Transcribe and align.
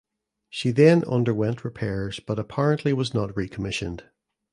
She 0.49 0.71
then 0.71 1.03
underwent 1.03 1.63
repairs 1.63 2.19
but 2.19 2.39
apparently 2.39 2.91
was 2.91 3.13
not 3.13 3.37
recommissioned. 3.37 4.09